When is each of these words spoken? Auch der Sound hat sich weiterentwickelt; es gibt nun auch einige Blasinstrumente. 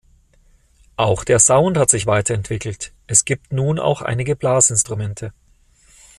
Auch 0.97 1.23
der 1.23 1.37
Sound 1.37 1.77
hat 1.77 1.91
sich 1.91 2.07
weiterentwickelt; 2.07 2.91
es 3.05 3.23
gibt 3.23 3.53
nun 3.53 3.77
auch 3.77 4.01
einige 4.01 4.35
Blasinstrumente. 4.35 5.31